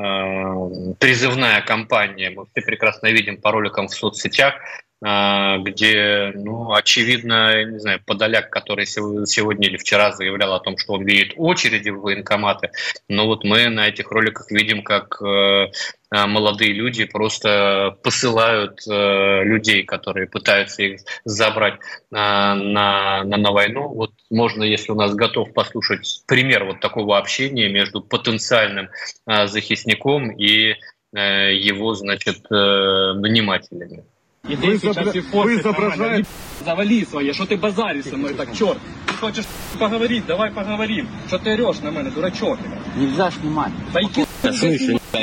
[1.00, 7.80] призывная кампания, мы все прекрасно видим по роликам в соцсетях, а, где, ну, очевидно, не
[7.80, 12.70] знаю, Подоляк, который сегодня или вчера заявлял о том, что он видит очереди в военкоматы,
[13.10, 15.72] но вот мы на этих роликах видим, как э,
[16.10, 21.80] а, молодые люди просто посылают э, людей, которые пытаются их забрать
[22.12, 23.88] на, на, на войну.
[23.88, 28.90] Вот можно, если у нас готов послушать пример вот такого общения между потенциальным
[29.28, 30.76] э, захисником и
[31.14, 34.06] его, значит, нанимателями.
[34.49, 36.29] Иди вы сейчас и вы изображаете...
[36.65, 38.79] Завали своє, що ти базаришь со мной так, черт.
[39.07, 39.45] Ты хочешь
[39.79, 41.09] поговорить, давай поговорим.
[41.29, 42.59] Что ты орешь на мене, дурачок?
[42.97, 43.73] Нельзя снимать.
[43.93, 44.25] Пойди,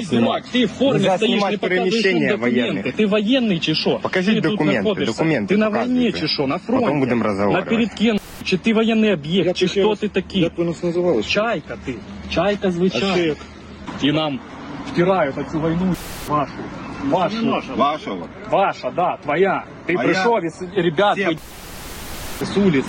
[0.04, 0.43] снимать.
[0.54, 2.91] Ты в форме Нельзя стоишь, снимать не показываешь нам документы.
[2.98, 4.00] Ты военный чи що?
[4.02, 5.13] Покажіть Ти тут документи, знаходишся.
[5.13, 5.93] документи Ти на показуйте.
[6.00, 6.86] війні чи що, на фронті?
[6.86, 7.69] Потім будемо На розговорювати.
[7.69, 10.41] передке, чи ти воєнний об'єкт, чи хто ти такий?
[10.41, 11.24] Як ви нас називали?
[11.24, 11.96] Чайка ти.
[12.34, 13.17] Чайка А ще звичайно.
[13.17, 13.38] як?
[14.02, 14.39] І нам
[14.91, 15.96] втирають цю війну
[16.28, 16.52] вашу.
[17.05, 17.75] Вашу.
[17.77, 18.29] Вашого.
[18.51, 19.65] Ваша, да, твоя.
[19.87, 21.39] Ты А пришел, и с- ребят Всем.
[22.41, 22.85] вы с улиц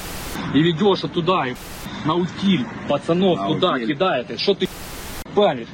[0.54, 1.56] и ведешь туда, и
[2.06, 3.88] на утиль пацанов На туда утиль.
[3.88, 4.38] кидаете.
[4.38, 4.68] Что ты
[5.36, 5.68] палишь?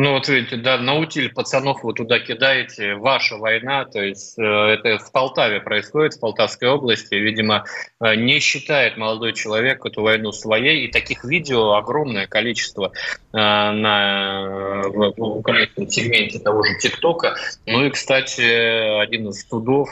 [0.00, 4.42] Ну вот видите, да, на утиль пацанов вы туда кидаете, ваша война, то есть э,
[4.44, 7.64] это в Полтаве происходит, в Полтавской области, видимо,
[8.00, 14.82] э, не считает молодой человек эту войну своей, и таких видео огромное количество э, на,
[14.84, 17.34] в, в украинском сегменте того же ТикТока.
[17.66, 19.88] Ну и, кстати, один из судов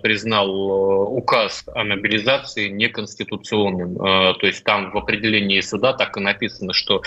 [0.00, 0.48] признал
[1.14, 7.02] указ о мобилизации неконституционным, то есть там в определении суда так и написано, что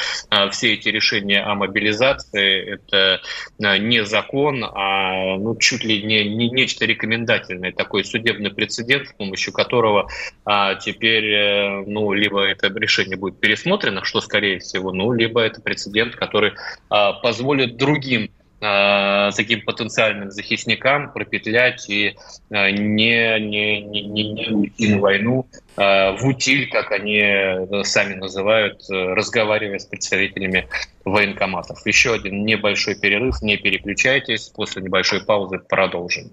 [0.51, 3.21] все эти решения о мобилизации это
[3.59, 9.13] э, не закон, а ну, чуть ли не, не нечто рекомендательное, такой судебный прецедент, с
[9.13, 10.07] помощью которого
[10.45, 15.61] а, теперь э, ну, либо это решение будет пересмотрено, что скорее всего, ну, либо это
[15.61, 16.53] прецедент, который
[16.89, 22.15] а, позволит другим таким потенциальным захисникам пропетлять и
[22.49, 28.81] э, не, не, не, не уйти на войну э, в утиль, как они сами называют,
[28.89, 30.67] разговаривая с представителями
[31.05, 31.85] военкоматов.
[31.85, 36.29] Еще один небольшой перерыв, не переключайтесь, после небольшой паузы продолжим.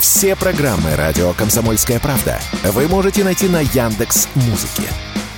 [0.00, 4.88] Все программы «Радио Комсомольская правда» вы можете найти на Яндекс Музыке.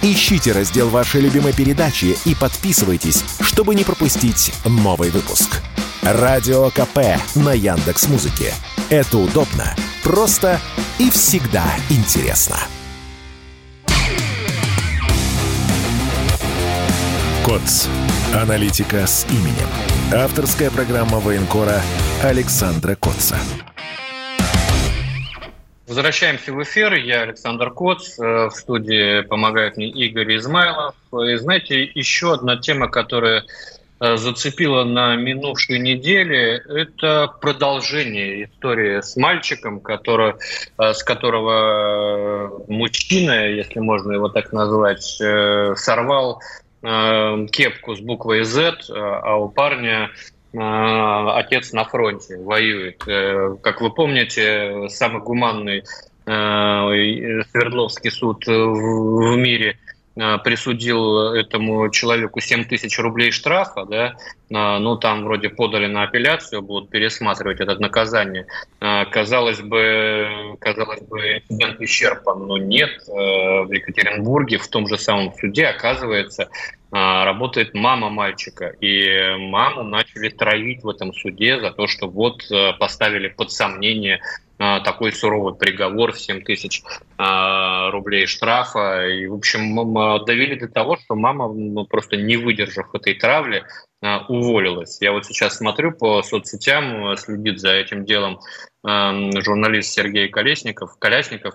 [0.06, 5.62] Ищите раздел вашей любимой передачи и подписывайтесь, чтобы не пропустить новый выпуск.
[6.02, 8.52] Радио КП на Яндекс Музыке.
[8.90, 10.60] Это удобно, просто
[10.98, 12.58] и всегда интересно.
[17.42, 17.88] КОЦ.
[18.34, 19.68] Аналитика с именем.
[20.12, 21.80] Авторская программа военкора
[22.22, 23.38] Александра Котца.
[25.86, 26.94] Возвращаемся в эфир.
[26.94, 28.18] Я Александр Коц.
[28.18, 30.94] Э, в студии помогает мне Игорь Измайлов.
[31.12, 33.44] И знаете, еще одна тема, которая
[34.00, 40.34] э, зацепила на минувшей неделе, это продолжение истории с мальчиком, который,
[40.78, 45.02] э, с которого мужчина, если можно его так назвать,
[45.76, 46.40] сорвал
[47.50, 50.10] кепку с буквой Z, а у парня
[50.56, 53.02] отец на фронте воюет.
[53.06, 59.78] Э, как вы помните, самый гуманный э, Свердловский суд в мире
[60.14, 64.14] присудил этому человеку 7 тысяч рублей штрафа, да,
[64.48, 68.46] ну там вроде подали на апелляцию, будут пересматривать это наказание.
[68.78, 72.90] Казалось бы, казалось бы, инцидент исчерпан, но нет.
[73.08, 76.48] В Екатеринбурге в том же самом суде, оказывается,
[76.96, 78.68] а, работает мама мальчика.
[78.80, 82.44] И маму начали троить в этом суде за то, что вот
[82.78, 86.82] поставили под сомнение а, такой суровый приговор в 7 тысяч
[87.18, 89.06] а, рублей штрафа.
[89.08, 89.74] И, в общем,
[90.24, 93.64] довели до того, что мама, ну, просто не выдержав этой травли,
[94.28, 94.98] уволилась.
[95.00, 98.38] Я вот сейчас смотрю по соцсетям, следит за этим делом
[98.84, 101.54] журналист Сергей Колесников, Колясников,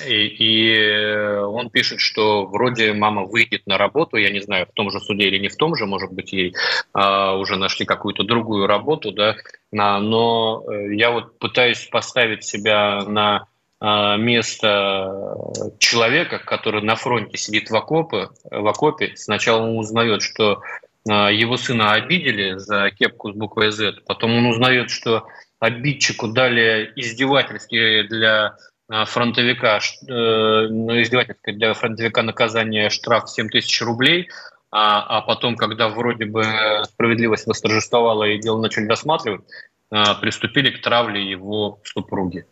[0.00, 4.90] и, и он пишет, что вроде мама выйдет на работу, я не знаю, в том
[4.90, 6.54] же суде или не в том же, может быть, ей
[6.92, 9.36] а, уже нашли какую-то другую работу, да,
[9.76, 13.46] а, но э, я вот пытаюсь поставить себя на
[13.80, 15.36] а, место
[15.78, 20.62] человека, который на фронте сидит в окопе, в окопе, сначала он узнает, что
[21.08, 25.26] а, его сына обидели за кепку с буквой Z, потом он узнает, что
[25.60, 28.56] обидчику дали издевательски для
[28.88, 34.28] фронтовика, э, ну, издевательское для фронтовика наказание штраф 7 тысяч рублей,
[34.70, 36.44] а, а потом, когда вроде бы
[36.84, 39.42] справедливость восторжествовала и дело начали досматривать,
[39.90, 42.46] а, приступили к травле его супруги.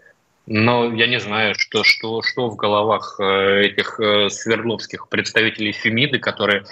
[0.47, 6.19] Но я не знаю, что, что, что в головах э, этих э, свердловских представителей Фемиды,
[6.19, 6.65] которые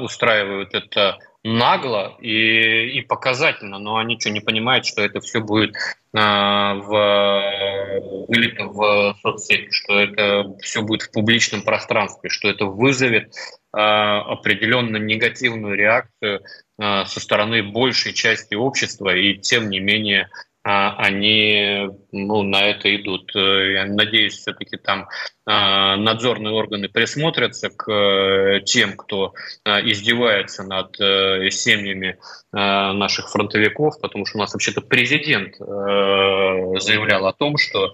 [0.00, 5.74] устраивают это нагло и, и показательно, но они что, не понимают, что это все будет
[6.14, 13.32] а, в, вылито в соцсети, что это все будет в публичном пространстве, что это вызовет
[13.72, 16.42] а, определенно негативную реакцию
[16.78, 20.28] а, со стороны большей части общества, и тем не менее
[20.64, 23.34] они ну, на это идут.
[23.34, 25.08] Э, я надеюсь, все-таки там
[25.44, 29.34] а, надзорные органы присмотрятся к э, тем, кто
[29.64, 32.18] а, издевается над э, семьями
[32.52, 37.92] наших фронтовиков, потому что у нас вообще-то президент заявлял о том, что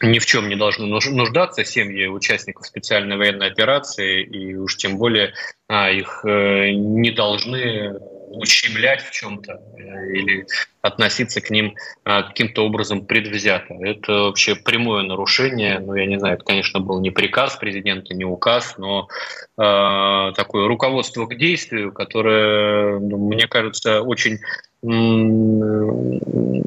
[0.00, 5.34] ни в чем не должны нуждаться семьи участников специальной военной операции, и уж тем более
[5.68, 7.92] их не должны
[8.28, 10.46] ущемлять в чем-то э, или
[10.82, 11.74] относиться к ним
[12.04, 13.74] э, каким-то образом предвзято.
[13.80, 15.78] Это вообще прямое нарушение.
[15.78, 19.08] Ну, я не знаю, это, конечно, был не приказ президента, не указ, но
[19.56, 24.38] э, такое руководство к действию, которое, ну, мне кажется, очень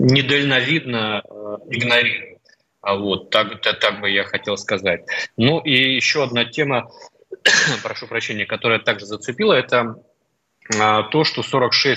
[0.09, 2.39] недальновидно э, игнорирует.
[2.81, 5.05] А вот так, так бы я хотел сказать.
[5.37, 6.89] Ну и еще одна тема,
[7.83, 9.95] прошу прощения, которая также зацепила, это а,
[10.69, 11.95] то, что 46%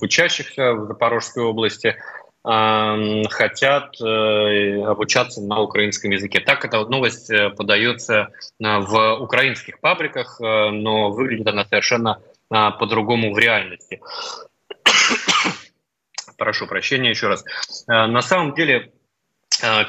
[0.00, 1.96] учащихся в Запорожской области
[2.44, 6.40] хотят э, обучаться на украинском языке.
[6.40, 8.26] Так эта новость э, подается э,
[8.58, 14.00] в украинских пабликах, но выглядит она совершенно по-другому в реальности.
[16.36, 17.44] Прошу прощения еще раз.
[17.86, 19.01] На самом деле Э,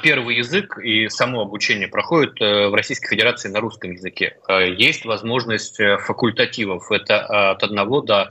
[0.01, 4.37] первый язык и само обучение проходит э, в Российской Федерации на русском языке.
[4.47, 6.91] Э, есть возможность факультативов.
[6.91, 8.29] Это от одного до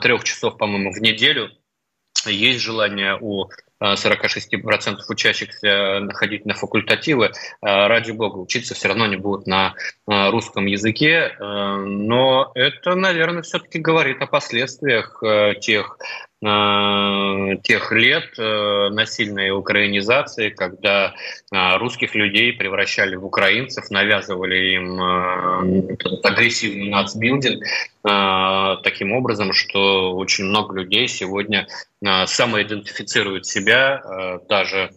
[0.00, 1.50] трех часов, по-моему, в неделю
[2.26, 3.50] есть желание у
[3.82, 7.32] 46% учащихся находить на факультативы.
[7.60, 9.74] Ради бога, учиться все равно не будут на
[10.06, 11.36] русском языке.
[11.38, 15.22] Но это, наверное, все-таки говорит о последствиях
[15.60, 15.98] тех
[16.33, 21.14] Э, тех лет э, насильной украинизации, когда
[21.50, 25.00] э, русских людей превращали в украинцев, навязывали им
[26.22, 27.64] агрессивный нацбилдинг
[28.82, 31.66] таким образом, что очень много людей сегодня
[32.02, 34.90] самоидентифицируют себя даже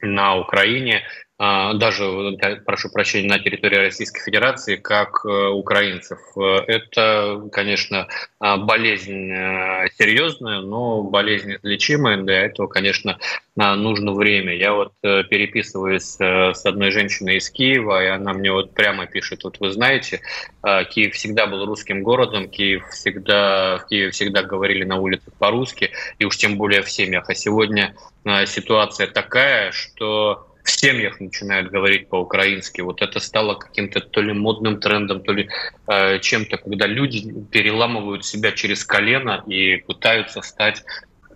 [0.00, 1.02] на Украине
[1.42, 6.20] даже, прошу прощения, на территории Российской Федерации, как э, украинцев.
[6.36, 8.06] Это, конечно,
[8.38, 12.18] а, болезнь э, серьезная, но болезнь излечимая.
[12.18, 13.18] Для этого, конечно,
[13.58, 14.54] а, нужно время.
[14.54, 19.42] Я вот э, переписываюсь с одной женщиной из Киева, и она мне вот прямо пишет,
[19.42, 20.20] вот вы знаете,
[20.62, 25.90] Киев всегда был русским городом, Киев всегда, в Киеве всегда говорили на улицах по-русски,
[26.20, 27.28] и уж тем более в семьях.
[27.28, 27.96] А сегодня
[28.46, 32.80] ситуация такая, что в семьях начинают говорить по-украински.
[32.80, 35.48] Вот это стало каким-то то ли модным трендом, то ли
[35.88, 40.84] э, чем-то, когда люди переламывают себя через колено и пытаются стать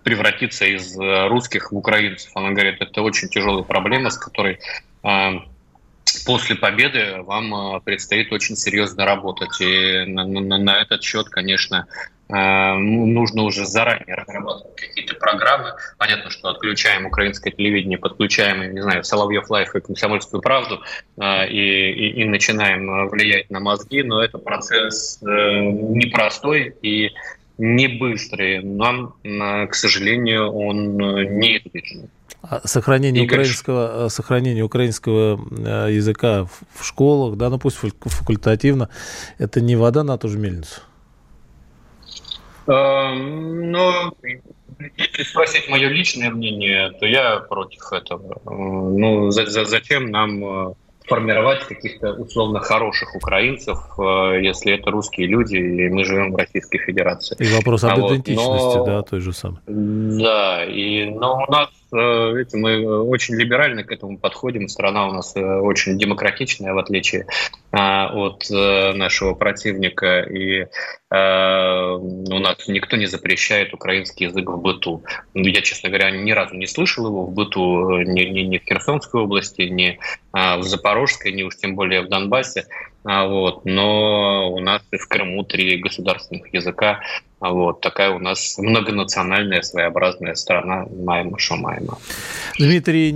[0.05, 2.31] превратиться из э, русских в украинцев.
[2.37, 4.61] Она говорит, это очень тяжелая проблема, с которой
[5.03, 5.31] э,
[6.25, 9.61] после победы вам э, предстоит очень серьезно работать.
[9.61, 11.89] И на, на, на этот счет, конечно,
[12.29, 15.75] нужно уже заранее разрабатывать какие-то программы.
[15.97, 20.81] Понятно, что отключаем украинское телевидение, подключаем, не знаю, Соловьев Live и Комсомольскую правду
[21.21, 27.13] э, и, и, и начинаем влиять на мозги, но это процесс э, непростой и
[27.59, 28.63] не быстрый.
[28.63, 32.11] Нам, к сожалению, он неизбежен.
[32.43, 33.39] А сохранение Игорь.
[33.39, 38.89] украинского, сохранение украинского языка в школах, да, ну пусть факультативно,
[39.39, 40.81] это не вода на ту же мельницу.
[42.67, 44.13] Эм, но
[44.97, 48.35] если спросить мое личное мнение, то я против этого.
[48.35, 50.75] Э, ну, за, за, зачем нам э,
[51.07, 56.79] формировать каких-то условно хороших украинцев, э, если это русские люди, и мы живем в Российской
[56.79, 57.37] Федерации.
[57.39, 59.61] И вопрос об а идентичности, вот, но, да, той же самой.
[59.67, 64.69] Да, и, но у нас видите, мы очень либерально к этому подходим.
[64.69, 67.27] Страна у нас очень демократичная, в отличие
[67.71, 70.21] от нашего противника.
[70.21, 70.67] И
[71.09, 75.05] Э, у нас никто не запрещает украинский язык в быту.
[75.35, 78.65] Я, честно говоря, ни разу не слышал его в быту э, ни, ни, ни в
[78.65, 79.99] Херсонской области, ни
[80.33, 82.67] в Запорожской, ни уж тем более в Донбассе.
[83.07, 83.65] А, вот.
[83.65, 87.01] Но у нас и в Крыму три государственных языка.
[87.39, 87.81] А, вот.
[87.81, 91.99] Такая у нас многонациональная, своеобразная страна Майма Шумайма.
[92.59, 93.13] Дмитрий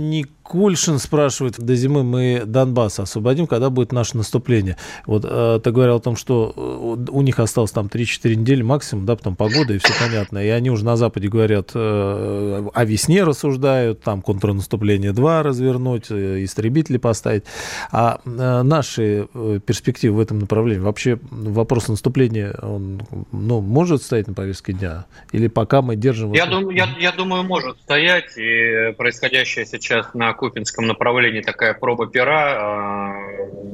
[0.51, 4.75] Никульшин спрашивает, до зимы мы Донбасс освободим, когда будет наше наступление?
[5.05, 9.15] Вот э, ты говорил о том, что у них осталось там 3-4 недели максимум, да,
[9.15, 10.39] потом погода и все понятно.
[10.39, 16.43] И они уже на Западе говорят, э, о весне рассуждают, там контрнаступление 2 развернуть, э,
[16.43, 17.43] истребители поставить.
[17.91, 24.27] А э, наши э, перспективы в этом направлении, вообще вопрос наступления, он ну, может стоять
[24.27, 25.05] на повестке дня?
[25.31, 26.33] Или пока мы держим...
[26.33, 28.37] Я, дум, я, я думаю, может стоять.
[28.37, 33.13] И происходящее сейчас на Купинском направлении такая проба пера.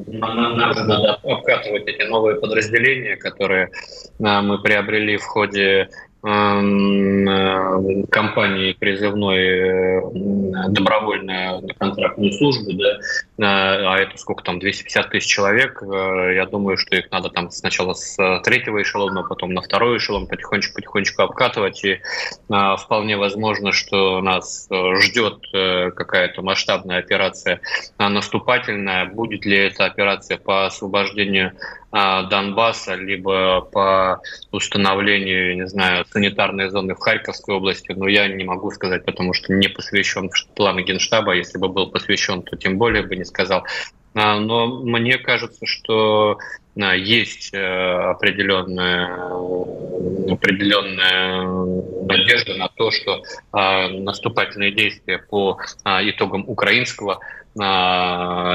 [0.07, 3.71] Нам надо обкатывать эти новые подразделения, которые
[4.19, 5.89] мы приобрели в ходе
[8.09, 10.01] компании призывной э,
[10.69, 16.97] добровольную контрактную службу, да, а это сколько там, 250 тысяч человек, э, я думаю, что
[16.97, 22.01] их надо там сначала с третьего эшелона, потом на второй эшелон потихонечку-потихонечку обкатывать, и
[22.77, 24.67] вполне возможно, что нас
[25.01, 27.61] ждет какая-то масштабная операция
[27.97, 31.53] наступательная, будет ли эта операция по освобождению
[31.91, 34.21] Донбасса, либо по
[34.51, 39.53] установлению, не знаю, санитарной зоны в Харьковской области, но я не могу сказать, потому что
[39.53, 41.33] не посвящен в планы Генштаба.
[41.33, 43.63] Если бы был посвящен, то тем более бы не сказал.
[44.15, 46.39] А, но мне кажется, что
[46.75, 49.13] а, есть э, определенная,
[50.33, 51.45] определенная
[52.07, 57.19] надежда на то, что наступательные действия по итогам украинского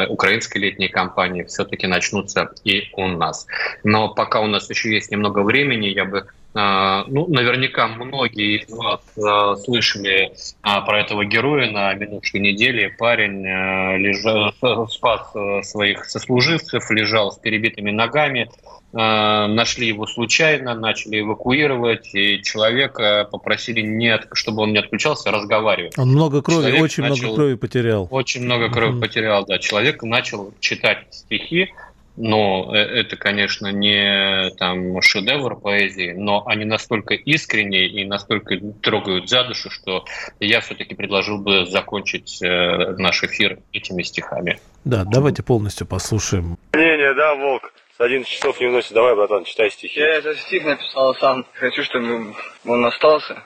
[0.08, 3.48] украинской летней кампании все-таки начнутся и у нас.
[3.82, 8.70] Но пока у нас еще есть немного времени, я бы а, ну, наверняка многие из
[8.70, 12.94] вас а, слышали а, про этого героя на минувшей неделе.
[12.98, 15.32] Парень лежал, спас
[15.62, 18.50] своих сослуживцев, лежал с перебитыми ногами,
[18.92, 25.96] нашли его случайно, начали эвакуировать, и человека попросили, не, чтобы он не отключался, разговаривать.
[25.96, 28.09] Он много крови, Человек очень начал, много крови потерял.
[28.11, 29.00] Очень много крови mm-hmm.
[29.00, 29.59] потерял, да.
[29.59, 31.70] Человек начал читать стихи,
[32.16, 39.28] но э, это, конечно, не там шедевр поэзии, но они настолько искренние и настолько трогают
[39.28, 40.04] за душу, что
[40.40, 44.60] я все-таки предложил бы закончить э, наш эфир этими стихами.
[44.84, 46.58] Да, давайте полностью послушаем.
[46.74, 47.72] Не-не, да, Волк.
[47.96, 48.92] С 11 часов не вносит.
[48.92, 50.00] Давай, братан, читай стихи.
[50.00, 51.46] Я этот стих написал сам.
[51.54, 52.34] Хочу, чтобы
[52.64, 53.42] он остался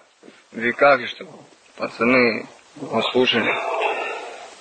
[0.52, 1.30] в веках, и чтобы
[1.76, 2.46] пацаны
[2.80, 3.52] его слушали.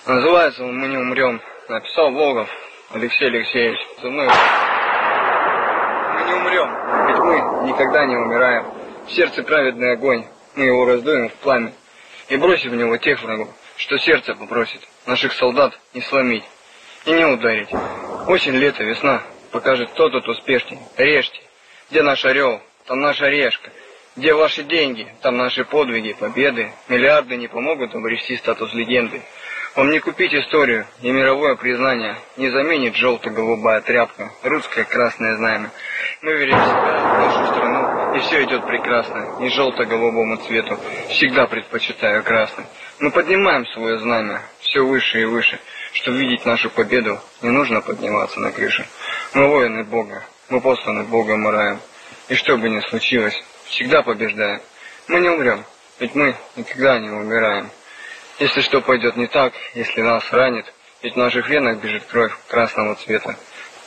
[0.06, 1.42] Называется он «Мы не умрем».
[1.68, 2.48] Написал Волгов.
[2.92, 4.24] Алексей Алексеевич, мы, мы
[6.28, 8.66] не умрем, ведь мы никогда не умираем.
[9.08, 10.26] В сердце праведный огонь,
[10.56, 11.74] мы его раздуем в пламя
[12.30, 16.44] и бросим в него тех врагов, что сердце попросит наших солдат не сломить
[17.06, 17.70] и не ударить.
[18.28, 20.82] Осень, лето, весна покажет, кто тут успешнее.
[20.98, 21.40] Режьте.
[21.90, 23.72] Где наш орел, там наша решка.
[24.16, 26.72] Где ваши деньги, там наши подвиги, победы.
[26.88, 29.22] Миллиарды не помогут обрести статус легенды.
[29.76, 35.70] Вам не купить историю и мировое признание, не заменит желто-голубая тряпка, русское красное знамя.
[36.22, 41.46] Мы верим в себя, в нашу страну, и все идет прекрасно, не желто-голубому цвету, всегда
[41.48, 42.64] предпочитаю красный.
[43.00, 45.60] Мы поднимаем свое знамя, все выше и выше,
[45.92, 48.86] чтобы видеть нашу победу, не нужно подниматься на крышу.
[49.34, 51.80] Мы воины Бога, мы посланы Богом и раем,
[52.30, 54.62] и что бы ни случилось, всегда побеждаем.
[55.10, 55.66] Мы не умрем,
[56.00, 57.70] ведь мы никогда не умираем.
[58.38, 60.66] Если что пойдет не так, если нас ранит,
[61.02, 63.38] ведь в наших венах бежит кровь красного цвета.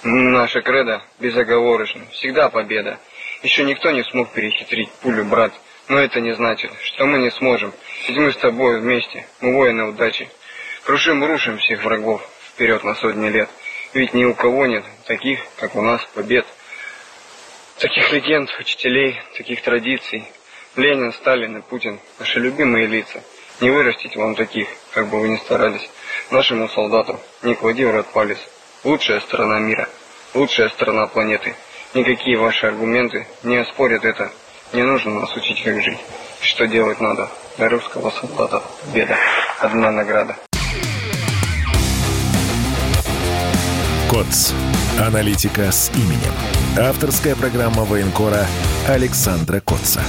[0.03, 2.99] Наша кредо безоговорочно, всегда победа.
[3.43, 5.53] Еще никто не смог перехитрить пулю, брат.
[5.89, 7.75] Но это не значит, что мы не сможем.
[8.07, 10.31] Ведь мы с тобой вместе, мы воины удачи.
[10.85, 13.51] Крушим, рушим всех врагов вперед на сотни лет.
[13.93, 16.47] Ведь ни у кого нет таких, как у нас, побед.
[17.79, 20.25] Таких легенд, учителей, таких традиций.
[20.77, 23.23] Ленин, Сталин и Путин– наши любимые лица–
[23.61, 25.89] не вырастить вам таких, как бы вы ни старались.
[26.31, 28.39] Нашему солдату не клади в рот палец.
[28.85, 29.89] Лучшая страна мира,
[30.35, 31.55] лучшая страна планеты.
[31.95, 34.31] Никакие ваши аргументы не оспорят это.
[34.73, 35.99] Не нужно нас учить, как жить.
[36.43, 37.31] Что делать надо.
[37.57, 38.63] Для русского солдата
[38.95, 39.17] беда.
[39.59, 40.37] Одна награда.
[44.11, 44.53] КОЦ.
[45.01, 46.33] Аналитика с именем.
[46.79, 48.47] Авторская программа военкора
[48.89, 50.03] Александра Котца.